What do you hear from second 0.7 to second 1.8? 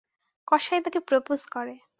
তাকে প্রোপোজ করে।